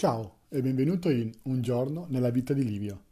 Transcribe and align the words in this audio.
Ciao 0.00 0.38
e 0.48 0.62
benvenuto 0.62 1.10
in 1.10 1.30
Un 1.42 1.60
giorno 1.60 2.06
nella 2.08 2.30
vita 2.30 2.54
di 2.54 2.64
Livio, 2.64 3.02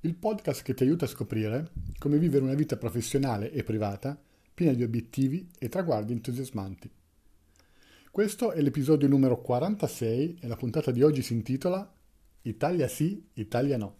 il 0.00 0.14
podcast 0.14 0.62
che 0.62 0.74
ti 0.74 0.82
aiuta 0.82 1.06
a 1.06 1.08
scoprire 1.08 1.70
come 1.98 2.18
vivere 2.18 2.44
una 2.44 2.52
vita 2.52 2.76
professionale 2.76 3.50
e 3.50 3.62
privata 3.62 4.20
piena 4.52 4.74
di 4.74 4.82
obiettivi 4.82 5.48
e 5.58 5.70
traguardi 5.70 6.12
entusiasmanti. 6.12 6.90
Questo 8.10 8.52
è 8.52 8.60
l'episodio 8.60 9.08
numero 9.08 9.40
46 9.40 10.40
e 10.42 10.48
la 10.48 10.56
puntata 10.56 10.90
di 10.90 11.02
oggi 11.02 11.22
si 11.22 11.32
intitola 11.32 11.90
Italia 12.42 12.88
sì, 12.88 13.24
Italia 13.32 13.78
no. 13.78 13.96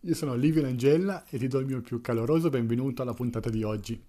Io 0.00 0.14
sono 0.16 0.34
Livio 0.34 0.62
Langella 0.62 1.24
e 1.28 1.38
ti 1.38 1.46
do 1.46 1.60
il 1.60 1.66
mio 1.66 1.82
più 1.82 2.00
caloroso 2.00 2.50
benvenuto 2.50 3.02
alla 3.02 3.14
puntata 3.14 3.48
di 3.48 3.62
oggi. 3.62 4.02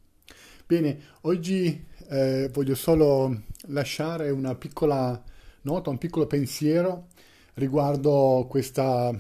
Bene, 0.66 1.00
oggi 1.22 1.86
eh, 2.10 2.50
voglio 2.52 2.74
solo 2.74 3.44
lasciare 3.68 4.32
una 4.32 4.56
piccola 4.56 5.24
nota, 5.62 5.92
un 5.92 6.00
piccolo 6.00 6.26
pensiero 6.26 7.10
riguardo 7.56 8.48
questa 8.50 9.12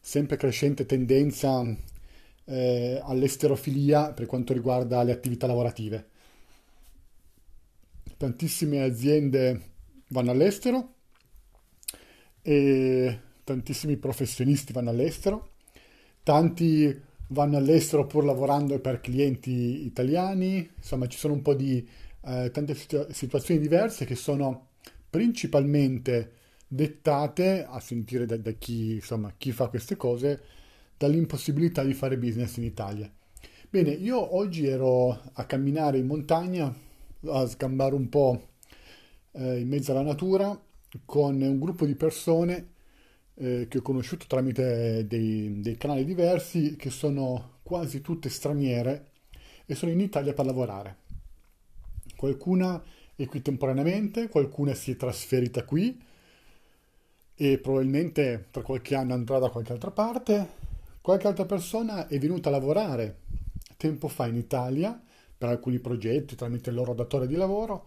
sempre 0.00 0.36
crescente 0.36 0.86
tendenza 0.86 1.64
eh, 2.44 3.00
all'esterofilia 3.02 4.12
per 4.12 4.26
quanto 4.26 4.52
riguarda 4.52 5.02
le 5.02 5.12
attività 5.12 5.46
lavorative. 5.46 6.08
Tantissime 8.16 8.82
aziende 8.82 9.72
vanno 10.08 10.30
all'estero 10.30 10.92
e 12.42 13.18
tantissimi 13.44 13.96
professionisti 13.96 14.72
vanno 14.72 14.90
all'estero, 14.90 15.52
tanti 16.22 17.02
vanno 17.28 17.56
all'estero 17.56 18.06
pur 18.06 18.24
lavorando 18.24 18.78
per 18.78 19.00
clienti 19.00 19.84
italiani, 19.84 20.70
insomma 20.76 21.06
ci 21.06 21.18
sono 21.18 21.34
un 21.34 21.42
po' 21.42 21.54
di 21.54 21.86
eh, 22.26 22.50
tante 22.52 22.74
situ- 22.74 23.10
situazioni 23.10 23.60
diverse 23.60 24.04
che 24.04 24.14
sono 24.14 24.68
principalmente 25.08 26.32
dettate, 26.74 27.64
a 27.64 27.78
sentire 27.80 28.26
da, 28.26 28.36
da 28.36 28.50
chi, 28.52 28.94
insomma, 28.94 29.32
chi 29.36 29.52
fa 29.52 29.68
queste 29.68 29.96
cose, 29.96 30.42
dall'impossibilità 30.96 31.82
di 31.82 31.94
fare 31.94 32.18
business 32.18 32.56
in 32.56 32.64
Italia. 32.64 33.10
Bene, 33.68 33.90
io 33.90 34.36
oggi 34.36 34.66
ero 34.66 35.20
a 35.32 35.44
camminare 35.44 35.98
in 35.98 36.06
montagna, 36.06 36.72
a 37.26 37.46
sgambare 37.46 37.94
un 37.94 38.08
po' 38.08 38.48
eh, 39.32 39.58
in 39.60 39.68
mezzo 39.68 39.92
alla 39.92 40.02
natura, 40.02 40.58
con 41.04 41.40
un 41.40 41.58
gruppo 41.58 41.84
di 41.84 41.94
persone 41.94 42.68
eh, 43.34 43.66
che 43.68 43.78
ho 43.78 43.82
conosciuto 43.82 44.26
tramite 44.28 45.06
dei, 45.08 45.60
dei 45.60 45.76
canali 45.76 46.04
diversi, 46.04 46.76
che 46.76 46.90
sono 46.90 47.58
quasi 47.62 48.00
tutte 48.00 48.28
straniere 48.28 49.10
e 49.66 49.74
sono 49.74 49.90
in 49.90 50.00
Italia 50.00 50.32
per 50.34 50.44
lavorare. 50.44 50.96
Qualcuna 52.16 52.82
è 53.16 53.26
qui 53.26 53.42
temporaneamente, 53.42 54.28
qualcuna 54.28 54.74
si 54.74 54.92
è 54.92 54.96
trasferita 54.96 55.64
qui, 55.64 56.00
e 57.36 57.58
probabilmente 57.58 58.46
tra 58.50 58.62
qualche 58.62 58.94
anno 58.94 59.14
andrà 59.14 59.38
da 59.38 59.50
qualche 59.50 59.72
altra 59.72 59.90
parte. 59.90 60.62
Qualche 61.00 61.26
altra 61.26 61.44
persona 61.44 62.06
è 62.06 62.18
venuta 62.18 62.48
a 62.48 62.52
lavorare 62.52 63.22
tempo 63.84 64.08
fa 64.08 64.26
in 64.26 64.36
Italia 64.36 64.98
per 65.36 65.50
alcuni 65.50 65.78
progetti 65.78 66.36
tramite 66.36 66.70
il 66.70 66.76
loro 66.76 66.94
datore 66.94 67.26
di 67.26 67.34
lavoro, 67.34 67.86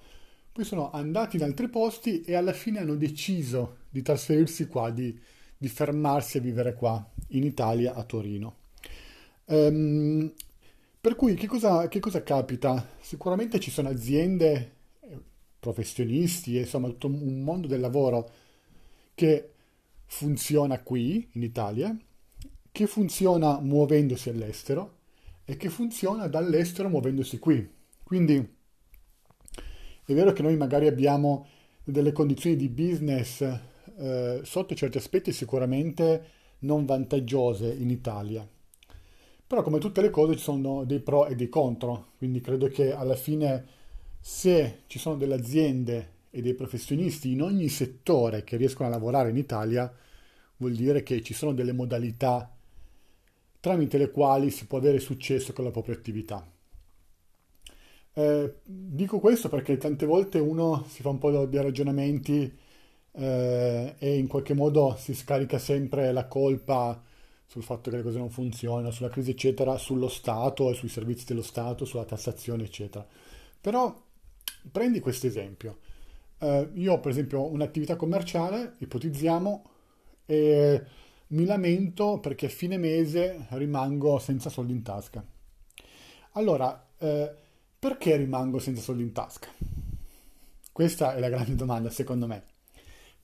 poi 0.52 0.64
sono 0.64 0.92
andati 0.92 1.38
in 1.38 1.44
altri 1.44 1.70
posti 1.70 2.22
e 2.22 2.36
alla 2.36 2.54
fine 2.54 2.80
hanno 2.80 2.96
deciso 2.96 3.78
di 3.90 4.04
trasferirsi 4.04 4.68
qua, 4.68 4.92
di, 4.92 5.18
di 5.58 5.68
fermarsi 5.68 6.38
a 6.38 6.42
vivere 6.42 6.74
qua 6.74 7.04
in 7.30 7.44
Italia, 7.44 7.96
a 7.96 8.04
Torino. 8.04 8.56
Um, 9.46 10.32
per 11.02 11.16
cui 11.16 11.34
che 11.36 11.48
cosa, 11.48 11.88
che 11.88 12.00
cosa 12.00 12.22
capita? 12.22 12.88
Sicuramente 13.00 13.60
ci 13.60 13.72
sono 13.72 13.90
aziende, 13.90 14.72
eh, 15.00 15.20
professionisti, 15.60 16.58
insomma 16.58 16.90
tutto 16.90 17.08
un 17.08 17.42
mondo 17.42 17.66
del 17.66 17.80
lavoro 17.80 18.30
che 19.18 19.50
funziona 20.06 20.80
qui 20.84 21.28
in 21.32 21.42
Italia, 21.42 21.98
che 22.72 22.86
funziona 22.86 23.60
muovendosi 23.60 24.30
all'estero 24.30 24.98
e 25.44 25.58
che 25.58 25.70
funziona 25.70 26.28
dall'estero 26.28 26.88
muovendosi 26.88 27.40
qui. 27.40 27.68
Quindi 28.04 28.36
è 30.06 30.14
vero 30.14 30.34
che 30.34 30.44
noi 30.44 30.56
magari 30.56 30.86
abbiamo 30.86 31.48
delle 31.84 32.12
condizioni 32.12 32.56
di 32.56 32.70
business 32.70 33.42
eh, 33.42 34.42
sotto 34.44 34.76
certi 34.76 35.00
aspetti 35.00 35.32
sicuramente 35.32 36.26
non 36.60 36.86
vantaggiose 36.86 37.74
in 37.74 37.90
Italia. 37.90 38.48
Però 39.48 39.64
come 39.64 39.80
tutte 39.80 40.02
le 40.02 40.12
cose 40.12 40.36
ci 40.36 40.44
sono 40.44 40.84
dei 40.84 41.00
pro 41.00 41.26
e 41.26 41.36
dei 41.36 41.50
contro, 41.50 42.10
quindi 42.20 42.40
credo 42.40 42.68
che 42.68 42.94
alla 42.94 43.16
fine 43.16 43.66
se 44.20 44.84
ci 44.86 45.00
sono 45.00 45.18
delle 45.18 45.34
aziende 45.34 46.17
e 46.38 46.42
dei 46.42 46.54
professionisti 46.54 47.32
in 47.32 47.42
ogni 47.42 47.68
settore 47.68 48.44
che 48.44 48.58
riescono 48.58 48.88
a 48.88 48.92
lavorare 48.92 49.32
in 49.32 49.38
Italia, 49.38 49.92
vuol 50.58 50.74
dire 50.74 51.02
che 51.02 51.24
ci 51.24 51.34
sono 51.34 51.52
delle 51.52 51.74
modalità 51.74 52.56
tramite 53.60 53.98
le 53.98 54.12
quali 54.12 54.52
si 54.52 54.68
può 54.68 54.78
avere 54.78 55.00
successo 55.00 55.52
con 55.52 55.64
la 55.64 55.72
propria 55.72 55.96
attività. 55.96 56.48
Eh, 58.14 58.54
dico 58.64 59.20
questo 59.20 59.50
perché 59.50 59.78
tante 59.78 60.06
volte 60.06 60.38
uno 60.38 60.86
si 60.88 61.02
fa 61.02 61.10
un 61.10 61.18
po' 61.18 61.46
di 61.48 61.58
ragionamenti 61.58 62.56
eh, 63.14 63.96
e 63.98 64.18
in 64.18 64.28
qualche 64.28 64.54
modo 64.54 64.96
si 64.96 65.16
scarica 65.16 65.58
sempre 65.58 66.12
la 66.12 66.28
colpa 66.28 67.02
sul 67.48 67.64
fatto 67.64 67.90
che 67.90 67.98
le 67.98 68.04
cose 68.04 68.20
non 68.20 68.30
funzionano, 68.30 68.92
sulla 68.92 69.10
crisi 69.10 69.32
eccetera, 69.32 69.76
sullo 69.80 70.08
Stato 70.08 70.70
e 70.70 70.76
sui 70.76 70.90
servizi 70.90 71.26
dello 71.26 71.42
Stato, 71.42 71.84
sulla 71.84 72.06
tassazione 72.06 72.64
eccetera. 72.64 73.04
Però 73.60 74.00
prendi 74.72 75.00
questo 75.00 75.26
esempio. 75.26 75.80
Uh, 76.40 76.70
io 76.76 77.00
per 77.00 77.12
esempio 77.12 77.46
un'attività 77.52 77.96
commerciale, 77.96 78.74
ipotizziamo, 78.80 79.70
e 80.26 80.84
mi 81.28 81.46
lamento 81.46 82.20
perché 82.20 82.46
a 82.46 82.50
fine 82.50 82.78
mese 82.78 83.48
rimango 83.52 84.20
senza 84.20 84.50
soldi 84.50 84.74
in 84.74 84.84
tasca. 84.84 85.26
Allora, 86.34 86.88
uh, 87.00 87.30
perché 87.80 88.16
rimango 88.16 88.60
senza 88.60 88.82
soldi 88.82 89.02
in 89.02 89.12
tasca? 89.14 89.48
Questa 90.72 91.16
è 91.16 91.20
la 91.20 91.30
grande 91.30 91.56
domanda 91.56 91.90
secondo 91.90 92.28
me. 92.28 92.44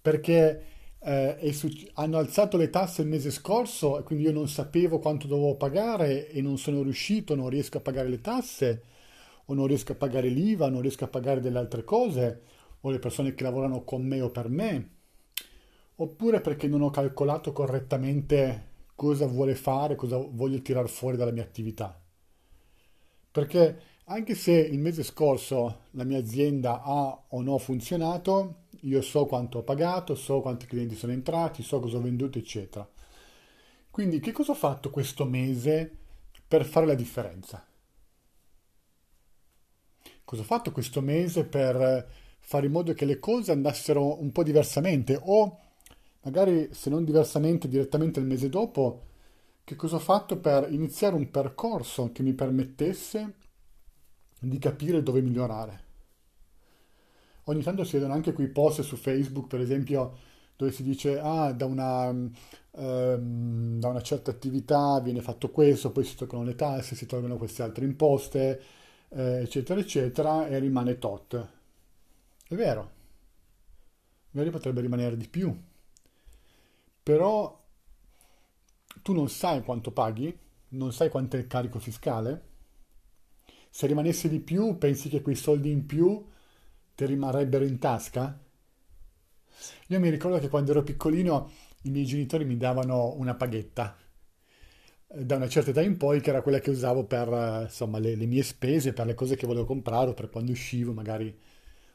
Perché 0.01 0.63
uh, 0.99 1.51
su- 1.51 1.71
hanno 1.93 2.17
alzato 2.17 2.57
le 2.57 2.71
tasse 2.71 3.03
il 3.03 3.07
mese 3.07 3.29
scorso 3.29 3.99
e 3.99 4.03
quindi 4.03 4.25
io 4.25 4.31
non 4.31 4.47
sapevo 4.47 4.97
quanto 4.99 5.27
dovevo 5.27 5.55
pagare 5.55 6.29
e 6.29 6.41
non 6.41 6.57
sono 6.57 6.81
riuscito, 6.81 7.35
non 7.35 7.49
riesco 7.49 7.77
a 7.77 7.81
pagare 7.81 8.09
le 8.09 8.21
tasse 8.21 8.83
o 9.45 9.53
non 9.53 9.67
riesco 9.67 9.91
a 9.91 9.95
pagare 9.95 10.29
l'IVA, 10.29 10.69
non 10.69 10.81
riesco 10.81 11.03
a 11.03 11.09
pagare 11.09 11.41
delle 11.41 11.59
altre 11.59 11.83
cose 11.83 12.41
o 12.85 12.89
le 12.89 12.99
persone 12.99 13.33
che 13.33 13.43
lavorano 13.43 13.83
con 13.83 14.05
me 14.05 14.21
o 14.21 14.29
per 14.29 14.49
me, 14.49 14.89
oppure 15.95 16.41
perché 16.41 16.67
non 16.67 16.81
ho 16.81 16.89
calcolato 16.89 17.53
correttamente 17.53 18.71
cosa 18.95 19.25
vuole 19.25 19.55
fare, 19.55 19.95
cosa 19.95 20.17
voglio 20.17 20.61
tirare 20.61 20.87
fuori 20.87 21.15
dalla 21.15 21.31
mia 21.31 21.43
attività. 21.43 21.97
Perché 23.31 23.81
anche 24.05 24.35
se 24.35 24.51
il 24.51 24.79
mese 24.79 25.01
scorso 25.03 25.85
la 25.91 26.03
mia 26.03 26.19
azienda 26.19 26.81
ha 26.83 27.23
o 27.29 27.41
no 27.41 27.57
funzionato, 27.57 28.65
io 28.81 29.01
so 29.01 29.25
quanto 29.25 29.59
ho 29.59 29.63
pagato, 29.63 30.13
so 30.13 30.41
quanti 30.41 30.65
clienti 30.65 30.95
sono 30.95 31.13
entrati, 31.13 31.63
so 31.63 31.79
cosa 31.79 31.97
ho 31.97 32.01
venduto, 32.01 32.37
eccetera. 32.37 32.87
Quindi 33.89 34.19
che 34.19 34.33
cosa 34.33 34.51
ho 34.51 34.55
fatto 34.55 34.89
questo 34.89 35.23
mese 35.23 35.89
per 36.45 36.65
fare 36.65 36.85
la 36.85 36.95
differenza? 36.95 37.65
Cosa 40.25 40.41
ho 40.41 40.45
fatto 40.45 40.71
questo 40.71 40.99
mese 40.99 41.45
per 41.45 42.21
fare 42.45 42.65
in 42.65 42.73
modo 42.73 42.93
che 42.93 43.05
le 43.05 43.19
cose 43.19 43.51
andassero 43.51 44.21
un 44.21 44.31
po' 44.31 44.43
diversamente 44.43 45.17
o 45.19 45.57
magari 46.23 46.69
se 46.71 46.89
non 46.89 47.05
diversamente 47.05 47.67
direttamente 47.67 48.19
il 48.19 48.25
mese 48.25 48.49
dopo, 48.49 49.05
che 49.63 49.75
cosa 49.75 49.95
ho 49.95 49.99
fatto 49.99 50.37
per 50.37 50.71
iniziare 50.71 51.15
un 51.15 51.31
percorso 51.31 52.11
che 52.11 52.21
mi 52.21 52.33
permettesse 52.33 53.33
di 54.39 54.57
capire 54.59 55.01
dove 55.01 55.21
migliorare. 55.21 55.81
Ogni 57.45 57.63
tanto 57.63 57.83
si 57.83 57.93
vedono 57.95 58.13
anche 58.13 58.33
quei 58.33 58.49
post 58.49 58.81
su 58.81 58.97
Facebook, 58.97 59.47
per 59.47 59.61
esempio, 59.61 60.17
dove 60.55 60.71
si 60.71 60.83
dice 60.83 61.19
ah, 61.19 61.51
da 61.51 61.65
una, 61.65 62.07
um, 62.09 63.79
da 63.79 63.87
una 63.87 64.01
certa 64.01 64.31
attività 64.31 64.99
viene 65.01 65.21
fatto 65.21 65.49
questo, 65.49 65.91
poi 65.91 66.03
si 66.03 66.15
toccano 66.15 66.43
le 66.43 66.55
tasse, 66.55 66.95
si 66.95 67.05
tolgono 67.05 67.37
queste 67.37 67.63
altre 67.63 67.85
imposte, 67.85 68.61
eh, 69.09 69.41
eccetera, 69.41 69.79
eccetera, 69.79 70.47
e 70.47 70.59
rimane 70.59 70.97
tot. 70.97 71.62
È 72.47 72.55
vero, 72.55 72.91
magari 74.31 74.51
potrebbe 74.51 74.81
rimanere 74.81 75.17
di 75.17 75.27
più, 75.27 75.55
però 77.01 77.61
tu 79.01 79.13
non 79.13 79.29
sai 79.29 79.63
quanto 79.63 79.91
paghi, 79.91 80.37
non 80.69 80.93
sai 80.93 81.09
quanto 81.09 81.35
è 81.35 81.39
il 81.39 81.47
carico 81.47 81.79
fiscale. 81.79 82.51
Se 83.69 83.87
rimanesse 83.87 84.29
di 84.29 84.39
più, 84.39 84.77
pensi 84.77 85.09
che 85.09 85.21
quei 85.21 85.35
soldi 85.35 85.71
in 85.71 85.85
più 85.85 86.23
ti 86.95 87.05
rimarrebbero 87.05 87.65
in 87.65 87.79
tasca? 87.79 88.39
Io 89.87 89.99
mi 89.99 90.09
ricordo 90.09 90.39
che 90.39 90.49
quando 90.49 90.71
ero 90.71 90.83
piccolino 90.83 91.49
i 91.83 91.89
miei 91.89 92.05
genitori 92.05 92.45
mi 92.45 92.57
davano 92.57 93.13
una 93.15 93.35
paghetta 93.35 93.97
eh, 95.07 95.25
da 95.25 95.35
una 95.35 95.47
certa 95.49 95.71
età 95.71 95.81
in 95.81 95.97
poi, 95.97 96.21
che 96.21 96.29
era 96.29 96.41
quella 96.41 96.59
che 96.59 96.69
usavo 96.69 97.05
per 97.05 97.27
eh, 97.31 97.63
insomma, 97.63 97.99
le, 97.99 98.15
le 98.15 98.25
mie 98.25 98.43
spese, 98.43 98.93
per 98.93 99.05
le 99.05 99.13
cose 99.15 99.35
che 99.35 99.47
volevo 99.47 99.65
comprare 99.65 100.11
o 100.11 100.13
per 100.13 100.29
quando 100.29 100.51
uscivo, 100.51 100.93
magari 100.93 101.35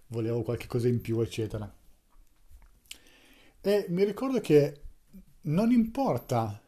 volevo 0.09 0.43
qualche 0.43 0.67
cosa 0.67 0.89
in 0.89 1.01
più, 1.01 1.21
eccetera. 1.21 1.73
E 3.61 3.87
mi 3.89 4.05
ricordo 4.05 4.41
che 4.41 4.83
non 5.43 5.71
importa 5.71 6.61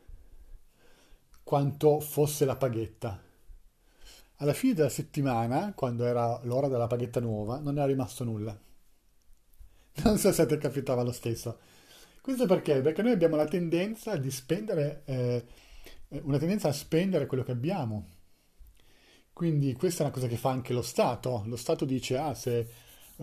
quanto 1.43 2.01
fosse 2.01 2.45
la 2.45 2.57
paghetta. 2.57 3.23
Alla 4.37 4.53
fine 4.53 4.75
della 4.75 4.89
settimana, 4.89 5.73
quando 5.75 6.05
era 6.05 6.41
l'ora 6.45 6.69
della 6.69 6.87
paghetta 6.87 7.21
nuova, 7.21 7.59
non 7.59 7.77
era 7.77 7.87
rimasto 7.87 8.25
nulla. 8.25 8.59
Non 10.03 10.19
so 10.19 10.33
se 10.33 10.43
a 10.43 10.47
te 10.47 10.57
capitava 10.57 11.03
lo 11.03 11.13
stesso. 11.13 11.59
Questo 12.21 12.47
perché? 12.47 12.81
Perché 12.81 13.03
noi 13.03 13.13
abbiamo 13.13 13.37
la 13.37 13.47
tendenza 13.47 14.17
di 14.17 14.31
spendere, 14.31 15.03
eh, 15.07 15.45
una 16.23 16.39
tendenza 16.39 16.69
a 16.69 16.73
spendere 16.73 17.27
quello 17.27 17.43
che 17.43 17.53
abbiamo. 17.53 18.09
Quindi 19.33 19.73
questa 19.75 20.03
è 20.03 20.07
una 20.07 20.15
cosa 20.15 20.27
che 20.27 20.37
fa 20.37 20.51
anche 20.51 20.73
lo 20.73 20.83
Stato. 20.83 21.43
Lo 21.47 21.57
Stato 21.57 21.85
dice, 21.85 22.17
ah, 22.19 22.35
se 22.35 22.69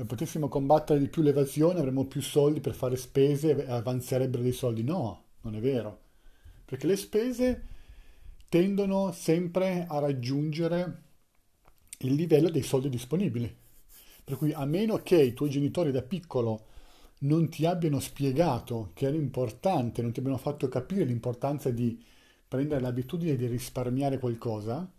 potessimo 0.06 0.48
combattere 0.48 1.00
di 1.00 1.08
più 1.08 1.22
l'evasione 1.22 1.80
avremmo 1.80 2.06
più 2.06 2.22
soldi 2.22 2.60
per 2.60 2.74
fare 2.74 2.96
spese 2.96 3.66
e 3.66 3.72
avanzerebbero 3.72 4.44
dei 4.44 4.52
soldi. 4.52 4.84
No, 4.84 5.24
non 5.42 5.56
è 5.56 5.60
vero. 5.60 6.00
Perché 6.66 6.86
le 6.88 6.96
spese 6.96 7.66
tendono 8.50 9.12
sempre 9.12 9.86
a 9.88 10.00
raggiungere 10.00 11.04
il 12.00 12.14
livello 12.14 12.50
dei 12.50 12.62
soldi 12.62 12.90
disponibili. 12.90 13.56
Per 14.24 14.38
cui 14.38 14.52
a 14.54 14.66
meno 14.66 14.98
che 14.98 15.22
i 15.22 15.34
tuoi 15.34 15.50
genitori 15.50 15.92
da 15.92 16.02
piccolo 16.02 16.66
non 17.20 17.50
ti 17.50 17.66
abbiano 17.66 18.00
spiegato 18.00 18.92
che 18.94 19.08
era 19.08 19.16
importante, 19.16 20.02
non 20.02 20.12
ti 20.12 20.20
abbiano 20.20 20.38
fatto 20.38 20.68
capire 20.68 21.06
l'importanza 21.06 21.72
di 21.72 22.04
prendere 22.48 22.82
l'abitudine 22.82 23.36
di 23.36 23.48
risparmiare 23.48 24.20
qualcosa, 24.20 24.90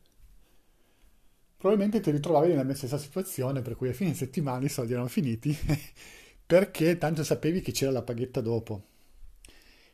probabilmente 1.59 2.01
ti 2.01 2.11
ritrovavi 2.13 2.55
nella 2.55 2.75
stessa 2.75 2.99
situazione 2.99 3.63
per 3.63 3.77
cui 3.77 3.89
a 3.89 3.93
fine 3.93 4.15
settimana 4.15 4.65
i 4.65 4.69
soldi 4.69 4.93
erano 4.93 5.09
finiti 5.09 5.55
perché 6.47 6.97
tanto 6.97 7.25
sapevi 7.25 7.61
che 7.61 7.73
c'era 7.73 7.91
la 7.91 8.03
paghetta 8.03 8.41
dopo. 8.41 8.85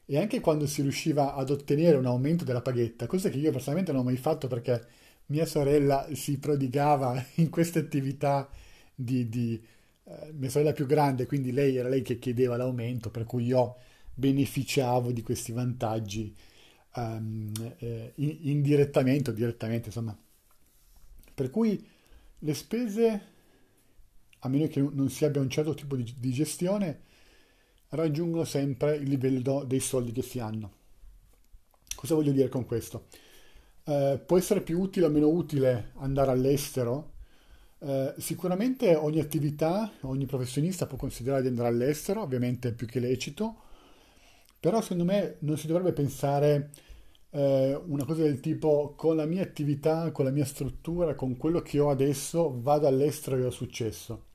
E 0.07 0.19
anche 0.19 0.41
quando 0.41 0.67
si 0.67 0.83
riusciva 0.83 1.35
ad 1.35 1.49
ottenere 1.49 1.97
un 1.97 2.05
aumento 2.05 2.45
della 2.45 2.61
paghetta, 2.61 3.07
cosa 3.07 3.31
che 3.31 3.39
io 3.39 3.51
personalmente 3.51 3.91
non 3.91 4.03
ho 4.03 4.05
mai 4.05 4.19
fatto 4.19 4.47
perché 4.49 4.87
mia 5.27 5.47
sorella 5.47 6.07
si 6.13 6.39
prodigava 6.39 7.25
in 7.37 7.49
queste 7.49 7.79
attività 7.79 8.49
di, 8.95 9.29
di 9.31 9.61
eh, 10.05 10.33
mia 10.33 10.51
sorella 10.51 10.73
più 10.73 10.87
grande, 10.87 11.27
quindi 11.27 11.53
lei 11.53 11.77
era 11.77 11.89
lei 11.89 12.03
che 12.03 12.19
chiedeva 12.19 12.57
l'aumento, 12.59 13.11
per 13.11 13.25
cui 13.25 13.47
io 13.47 13.77
beneficiavo 14.15 15.11
di 15.11 15.23
questi 15.23 15.53
vantaggi 15.53 16.35
um, 16.97 17.51
eh, 17.79 18.13
indirettamente 18.17 19.31
o 19.31 19.33
direttamente, 19.33 19.87
insomma. 19.89 20.17
Per 21.35 21.51
cui 21.51 21.85
le 22.39 22.55
spese, 22.55 23.23
a 24.39 24.49
meno 24.49 24.69
che 24.69 24.81
non 24.81 25.11
si 25.11 25.25
abbia 25.25 25.41
un 25.41 25.51
certo 25.51 25.75
tipo 25.75 25.97
di, 25.97 26.15
di 26.17 26.33
gestione, 26.33 27.03
raggiungono 27.91 28.45
sempre 28.45 28.97
il 28.97 29.09
livello 29.09 29.65
dei 29.65 29.81
soldi 29.81 30.13
che 30.13 30.23
si 30.23 30.39
hanno. 30.39 30.73
Cosa 31.95 32.15
voglio 32.15 32.33
dire 32.33 32.49
con 32.49 32.67
questo? 32.67 33.07
Eh, 33.85 34.21
può 34.25 34.37
essere 34.39 34.61
più 34.63 34.81
utile 34.81 35.07
o 35.07 35.11
meno 35.11 35.29
utile 35.29 35.93
andare 35.97 36.31
all'estero. 36.31 37.13
Eh, 37.79 38.15
sicuramente 38.19 38.95
ogni 38.95 39.21
attività, 39.21 39.91
ogni 40.03 40.27
professionista 40.27 40.87
può 40.87 40.97
considerare 40.97 41.43
di 41.43 41.49
andare 41.49 41.69
all'estero, 41.69 42.23
ovviamente 42.23 42.73
più 42.73 42.87
che 42.87 43.01
lecito, 43.01 43.57
però 44.59 44.81
secondo 44.81 45.05
me 45.05 45.37
non 45.41 45.59
si 45.59 45.67
dovrebbe 45.67 45.93
pensare 45.93 46.71
eh, 47.35 47.75
una 47.87 48.05
cosa 48.05 48.23
del 48.23 48.39
tipo 48.39 48.95
con 48.97 49.17
la 49.17 49.27
mia 49.27 49.43
attività, 49.43 50.13
con 50.13 50.25
la 50.25 50.31
mia 50.31 50.45
struttura, 50.45 51.17
con 51.17 51.37
quello 51.37 51.63
che 51.63 51.81
ho 51.81 51.91
adesso, 51.91 52.61
vado 52.61 52.87
all'estero 52.87 53.37
e 53.37 53.45
ho 53.45 53.51
successo. 53.51 54.27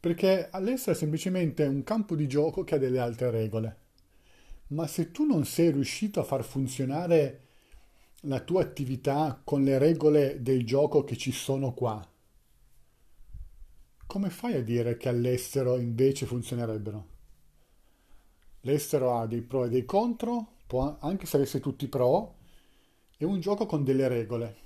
Perché 0.00 0.48
all'estero 0.50 0.92
è 0.92 0.98
semplicemente 0.98 1.64
un 1.66 1.82
campo 1.82 2.14
di 2.16 2.26
gioco 2.26 2.64
che 2.64 2.76
ha 2.76 2.78
delle 2.78 2.98
altre 2.98 3.30
regole. 3.30 3.76
Ma 4.68 4.86
se 4.86 5.10
tu 5.10 5.24
non 5.24 5.44
sei 5.44 5.70
riuscito 5.70 6.20
a 6.20 6.24
far 6.24 6.44
funzionare 6.44 7.42
la 8.22 8.40
tua 8.40 8.62
attività 8.62 9.38
con 9.44 9.62
le 9.62 9.76
regole 9.76 10.40
del 10.40 10.64
gioco 10.64 11.04
che 11.04 11.16
ci 11.16 11.30
sono 11.30 11.74
qua, 11.74 12.06
come 14.06 14.30
fai 14.30 14.54
a 14.54 14.62
dire 14.62 14.96
che 14.96 15.10
all'estero 15.10 15.76
invece 15.78 16.24
funzionerebbero? 16.24 17.06
L'estero 18.62 19.18
ha 19.18 19.26
dei 19.26 19.42
pro 19.42 19.64
e 19.64 19.68
dei 19.68 19.84
contro, 19.84 20.57
può, 20.68 20.98
anche 21.00 21.26
se 21.26 21.36
avesse 21.36 21.58
tutti 21.58 21.88
pro, 21.88 22.36
è 23.16 23.24
un 23.24 23.40
gioco 23.40 23.66
con 23.66 23.82
delle 23.82 24.06
regole. 24.06 24.56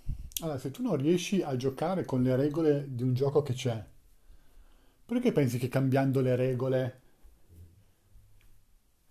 Allora, 0.40 0.58
se 0.58 0.70
tu 0.72 0.82
non 0.82 0.96
riesci 0.96 1.40
a 1.40 1.56
giocare 1.56 2.04
con 2.04 2.22
le 2.22 2.34
regole 2.34 2.86
di 2.90 3.04
un 3.04 3.14
gioco 3.14 3.42
che 3.42 3.54
c'è, 3.54 3.82
perché 5.06 5.32
pensi 5.32 5.58
che 5.58 5.68
cambiando 5.68 6.20
le 6.20 6.36
regole 6.36 7.00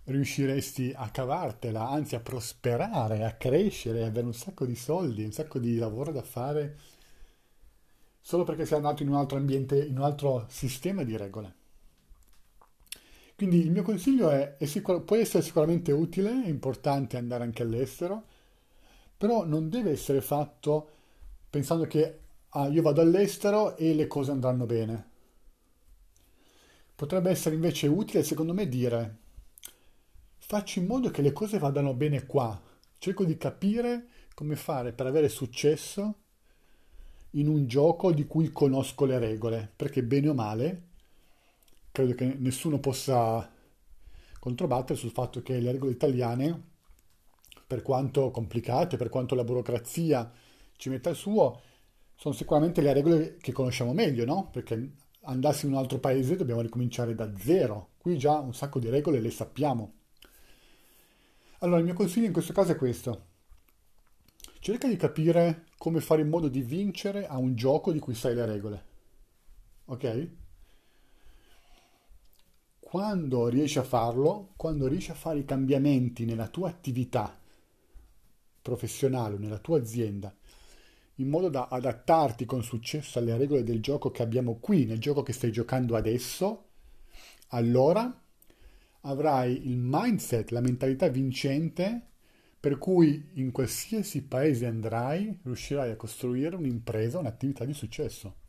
riusciresti 0.04 0.92
a 0.94 1.10
cavartela, 1.10 1.88
anzi 1.88 2.16
a 2.16 2.20
prosperare, 2.20 3.24
a 3.24 3.36
crescere, 3.36 4.04
a 4.04 4.08
avere 4.08 4.26
un 4.26 4.34
sacco 4.34 4.66
di 4.66 4.76
soldi, 4.76 5.24
un 5.24 5.32
sacco 5.32 5.60
di 5.60 5.78
lavoro 5.78 6.12
da 6.12 6.24
fare, 6.24 6.78
solo 8.20 8.44
perché 8.44 8.66
sei 8.66 8.78
andato 8.78 9.02
in 9.02 9.10
un 9.10 9.16
altro 9.16 9.38
ambiente, 9.38 9.82
in 9.82 9.98
un 9.98 10.04
altro 10.04 10.46
sistema 10.50 11.04
di 11.04 11.16
regole. 11.16 11.56
Quindi 13.42 13.62
il 13.62 13.72
mio 13.72 13.82
consiglio 13.82 14.30
è, 14.30 14.58
è 14.58 14.66
sicur- 14.66 15.02
può 15.02 15.16
essere 15.16 15.42
sicuramente 15.42 15.92
utile, 15.92 16.44
è 16.44 16.48
importante 16.48 17.18
andare 17.18 17.44
anche 17.44 17.64
all'estero, 17.64 18.24
però 19.18 19.46
non 19.46 19.68
deve 19.68 19.90
essere 19.90 20.22
fatto 20.22 20.90
pensando 21.50 21.86
che 21.86 22.20
ah, 22.50 22.68
io 22.68 22.84
vado 22.84 23.02
all'estero 23.02 23.76
e 23.78 23.96
le 23.96 24.06
cose 24.06 24.30
andranno 24.30 24.68
bene. 24.68 25.10
Potrebbe 26.94 27.32
essere 27.32 27.56
invece 27.56 27.88
utile, 27.88 28.22
secondo 28.22 28.54
me, 28.54 28.70
dire 28.70 29.18
faccio 30.38 30.78
in 30.78 30.86
modo 30.86 31.10
che 31.10 31.24
le 31.24 31.34
cose 31.34 31.58
vadano 31.58 31.96
bene 31.96 32.28
qua. 32.28 32.62
Cerco 33.00 33.26
di 33.26 33.38
capire 33.38 34.06
come 34.36 34.56
fare 34.56 34.92
per 34.92 35.08
avere 35.08 35.30
successo 35.30 36.14
in 37.32 37.48
un 37.48 37.66
gioco 37.66 38.12
di 38.12 38.28
cui 38.28 38.52
conosco 38.52 39.06
le 39.06 39.18
regole, 39.18 39.68
perché 39.76 40.04
bene 40.04 40.30
o 40.30 40.36
male 40.36 40.90
credo 41.92 42.14
che 42.14 42.26
nessuno 42.38 42.80
possa 42.80 43.50
controbattere 44.40 44.98
sul 44.98 45.12
fatto 45.12 45.42
che 45.42 45.60
le 45.60 45.72
regole 45.72 45.92
italiane, 45.92 46.70
per 47.68 47.82
quanto 47.82 48.32
complicate, 48.32 48.98
per 48.98 49.10
quanto 49.10 49.36
la 49.36 49.44
burocrazia 49.44 50.32
ci 50.76 50.90
metta 50.90 51.10
il 51.10 51.16
suo, 51.16 51.62
sono 52.16 52.34
sicuramente 52.34 52.82
le 52.82 52.94
regole 52.94 53.38
che 53.38 53.52
conosciamo 53.52 53.94
meglio, 53.94 54.26
no? 54.26 54.50
Perché 54.52 54.94
andassi 55.24 55.66
in 55.66 55.74
un 55.74 55.78
altro 55.78 56.00
paese 56.00 56.36
dobbiamo 56.36 56.62
ricominciare 56.62 57.14
da 57.14 57.32
zero. 57.38 57.92
Qui 57.98 58.18
già 58.18 58.40
un 58.40 58.54
sacco 58.54 58.80
di 58.80 58.90
regole 58.90 59.20
le 59.20 59.30
sappiamo. 59.30 59.94
Allora, 61.60 61.80
il 61.80 61.86
mio 61.86 61.94
consiglio 61.94 62.26
in 62.26 62.34
questo 62.34 62.54
caso 62.54 62.72
è 62.72 62.76
questo. 62.76 63.28
Cerca 64.60 64.88
di 64.88 64.96
capire 64.96 65.66
come 65.78 66.02
fare 66.02 66.22
in 66.22 66.30
modo 66.30 66.48
di 66.48 66.62
vincere 66.62 67.28
a 67.28 67.38
un 67.38 67.56
gioco 67.56 67.92
di 67.92 68.00
cui 68.00 68.16
sai 68.16 68.36
le 68.36 68.46
regole. 68.46 68.86
Ok? 69.86 70.30
Quando 72.92 73.48
riesci 73.48 73.80
a 73.80 73.84
farlo, 73.84 74.52
quando 74.58 74.86
riesci 74.86 75.12
a 75.12 75.14
fare 75.14 75.40
i 75.40 75.46
cambiamenti 75.46 76.26
nella 76.26 76.50
tua 76.50 76.68
attività 76.68 77.40
professionale 78.62 79.38
nella 79.38 79.60
tua 79.60 79.78
azienda, 79.78 80.36
in 81.16 81.30
modo 81.30 81.48
da 81.48 81.70
adattarti 81.70 82.44
con 82.44 82.64
successo 82.64 83.18
alle 83.18 83.38
regole 83.38 83.64
del 83.64 83.80
gioco 83.80 84.12
che 84.12 84.24
abbiamo 84.24 84.58
qui, 84.60 84.84
nel 84.84 85.00
gioco 85.00 85.24
che 85.24 85.32
stai 85.32 85.54
giocando 85.54 85.96
adesso, 85.96 86.66
allora 87.52 88.14
avrai 89.04 89.70
il 89.70 89.78
mindset, 89.78 90.50
la 90.50 90.60
mentalità 90.60 91.08
vincente 91.08 92.08
per 92.60 92.78
cui 92.78 93.30
in 93.36 93.54
qualsiasi 93.54 94.22
paese 94.24 94.66
andrai 94.66 95.40
riuscirai 95.44 95.92
a 95.92 95.96
costruire 95.96 96.58
un'impresa, 96.58 97.20
un'attività 97.20 97.64
di 97.64 97.74
successo. 97.74 98.41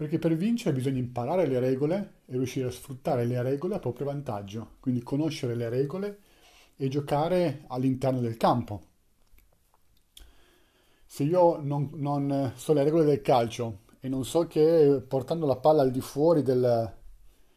Perché 0.00 0.18
per 0.18 0.34
vincere 0.34 0.74
bisogna 0.74 0.98
imparare 0.98 1.46
le 1.46 1.60
regole 1.60 2.20
e 2.24 2.32
riuscire 2.32 2.68
a 2.68 2.70
sfruttare 2.70 3.26
le 3.26 3.42
regole 3.42 3.74
a 3.74 3.78
proprio 3.80 4.06
vantaggio, 4.06 4.76
quindi 4.80 5.02
conoscere 5.02 5.54
le 5.54 5.68
regole 5.68 6.20
e 6.76 6.88
giocare 6.88 7.64
all'interno 7.66 8.20
del 8.20 8.38
campo. 8.38 8.80
Se 11.04 11.22
io 11.22 11.60
non, 11.60 11.90
non 11.96 12.50
so 12.56 12.72
le 12.72 12.82
regole 12.82 13.04
del 13.04 13.20
calcio 13.20 13.80
e 14.00 14.08
non 14.08 14.24
so 14.24 14.46
che 14.46 15.04
portando 15.06 15.44
la 15.44 15.56
palla 15.56 15.82
al 15.82 15.90
di 15.90 16.00
fuori 16.00 16.40
del, 16.40 16.94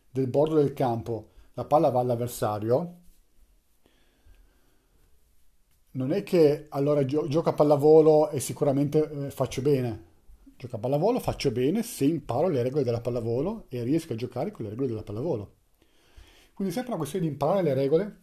del 0.10 0.28
bordo 0.28 0.56
del 0.56 0.74
campo 0.74 1.30
la 1.54 1.64
palla 1.64 1.92
va 1.92 2.02
all'avversario, 2.02 2.98
non 5.92 6.12
è 6.12 6.24
che 6.24 6.66
allora 6.68 7.06
gio- 7.06 7.26
gioco 7.30 7.48
a 7.48 7.54
pallavolo 7.54 8.32
e 8.32 8.42
sicuramente 8.42 9.28
eh, 9.28 9.32
faccio 9.32 9.62
bene. 9.62 10.12
Gioco 10.56 10.76
a 10.76 10.80
pallavolo, 10.80 11.20
faccio 11.20 11.52
bene 11.52 11.84
se 11.84 12.06
imparo 12.06 12.48
le 12.48 12.64
regole 12.64 12.84
della 12.84 13.02
pallavolo 13.02 13.66
e 13.70 13.84
riesco 13.84 14.14
a 14.14 14.16
giocare 14.16 14.52
con 14.52 14.64
le 14.64 14.70
regole 14.70 14.88
della 14.88 15.04
pallavolo. 15.04 15.56
Quindi 16.54 16.72
è 16.72 16.76
sempre 16.76 16.94
una 16.94 17.02
questione 17.02 17.26
di 17.26 17.32
imparare 17.32 17.64
le 17.64 17.74
regole, 17.74 18.22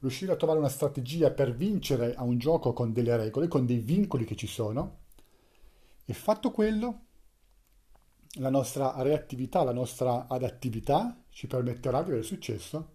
riuscire 0.00 0.32
a 0.32 0.36
trovare 0.36 0.58
una 0.58 0.68
strategia 0.68 1.30
per 1.30 1.54
vincere 1.54 2.14
a 2.14 2.22
un 2.24 2.38
gioco 2.38 2.72
con 2.72 2.92
delle 2.92 3.16
regole, 3.16 3.48
con 3.48 3.64
dei 3.64 3.78
vincoli 3.78 4.24
che 4.24 4.36
ci 4.36 4.46
sono, 4.46 5.04
e 6.04 6.12
fatto 6.12 6.50
quello, 6.50 7.04
la 8.38 8.50
nostra 8.50 9.00
reattività, 9.02 9.62
la 9.64 9.72
nostra 9.72 10.26
adattività 10.28 11.22
ci 11.30 11.46
permetterà 11.46 12.02
di 12.02 12.10
avere 12.10 12.22
successo, 12.22 12.94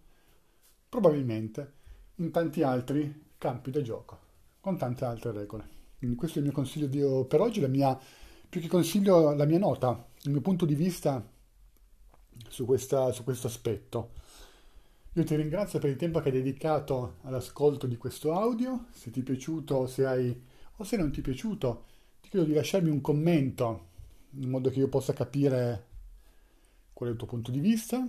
probabilmente 0.88 1.74
in 2.16 2.32
tanti 2.32 2.62
altri 2.62 3.32
campi 3.38 3.72
da 3.72 3.82
gioco, 3.82 4.20
con 4.60 4.78
tante 4.78 5.06
altre 5.06 5.32
regole. 5.32 5.81
Quindi 6.02 6.18
questo 6.18 6.40
è 6.40 6.42
il 6.42 6.48
mio 6.48 6.56
consiglio 6.56 7.26
per 7.26 7.42
oggi, 7.42 7.60
la 7.60 7.68
mia, 7.68 7.96
più 8.50 8.60
che 8.60 8.68
consiglio, 8.68 9.36
la 9.36 9.46
mia 9.46 9.60
nota, 9.60 10.04
il 10.24 10.32
mio 10.32 10.42
punto 10.42 10.66
di 10.66 10.74
vista 10.74 11.24
su, 12.50 12.66
questa, 12.66 13.12
su 13.12 13.24
questo 13.24 13.46
aspetto. 13.46 14.10
Io 15.14 15.24
ti 15.24 15.36
ringrazio 15.36 15.78
per 15.78 15.92
il 15.92 15.98
tempo 15.98 16.20
che 16.20 16.30
hai 16.30 16.34
dedicato 16.34 17.18
all'ascolto 17.22 17.86
di 17.86 17.98
questo 17.98 18.34
audio. 18.34 18.86
Se 18.90 19.12
ti 19.12 19.20
è 19.20 19.24
piaciuto, 19.24 19.86
se 19.86 20.08
hai, 20.08 20.42
o 20.78 20.84
se 20.84 20.98
non 20.98 21.12
ti 21.12 21.20
è 21.20 21.22
piaciuto, 21.22 21.84
ti 22.20 22.30
chiedo 22.30 22.48
di 22.48 22.54
lasciarmi 22.54 22.90
un 22.90 23.02
commento 23.02 23.90
in 24.40 24.50
modo 24.50 24.72
che 24.72 24.80
io 24.80 24.88
possa 24.88 25.14
capire 25.14 25.86
qual 26.94 27.10
è 27.10 27.12
il 27.12 27.18
tuo 27.20 27.28
punto 27.28 27.52
di 27.52 27.60
vista 27.60 28.04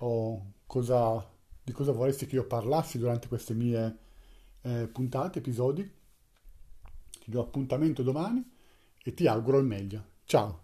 o 0.00 0.52
cosa, 0.66 1.26
di 1.62 1.72
cosa 1.72 1.92
vorresti 1.92 2.26
che 2.26 2.34
io 2.34 2.44
parlassi 2.44 2.98
durante 2.98 3.28
queste 3.28 3.54
mie 3.54 3.96
eh, 4.60 4.88
puntate, 4.88 5.38
episodi. 5.38 6.02
Ti 7.24 7.30
do 7.30 7.40
appuntamento 7.40 8.02
domani 8.02 8.44
e 9.02 9.14
ti 9.14 9.26
auguro 9.26 9.58
il 9.58 9.64
meglio. 9.64 10.08
Ciao! 10.26 10.63